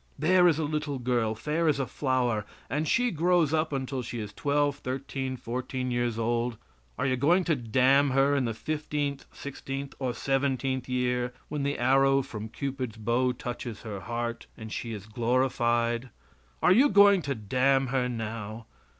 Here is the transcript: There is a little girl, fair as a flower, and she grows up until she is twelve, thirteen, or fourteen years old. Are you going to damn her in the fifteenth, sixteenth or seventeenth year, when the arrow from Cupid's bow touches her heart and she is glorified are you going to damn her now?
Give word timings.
There 0.17 0.47
is 0.47 0.57
a 0.57 0.63
little 0.63 0.97
girl, 0.97 1.35
fair 1.35 1.67
as 1.67 1.79
a 1.79 1.85
flower, 1.85 2.43
and 2.71 2.87
she 2.87 3.11
grows 3.11 3.53
up 3.53 3.71
until 3.71 4.01
she 4.01 4.19
is 4.19 4.33
twelve, 4.33 4.77
thirteen, 4.77 5.35
or 5.35 5.37
fourteen 5.37 5.91
years 5.91 6.17
old. 6.17 6.57
Are 6.97 7.05
you 7.05 7.15
going 7.15 7.43
to 7.43 7.55
damn 7.55 8.09
her 8.09 8.35
in 8.35 8.45
the 8.45 8.55
fifteenth, 8.55 9.25
sixteenth 9.31 9.93
or 9.99 10.15
seventeenth 10.15 10.89
year, 10.89 11.35
when 11.49 11.61
the 11.61 11.77
arrow 11.77 12.23
from 12.23 12.49
Cupid's 12.49 12.97
bow 12.97 13.31
touches 13.31 13.83
her 13.83 13.99
heart 13.99 14.47
and 14.57 14.73
she 14.73 14.91
is 14.91 15.05
glorified 15.05 16.09
are 16.63 16.71
you 16.73 16.89
going 16.89 17.21
to 17.21 17.35
damn 17.35 17.85
her 17.93 18.09
now? 18.09 18.65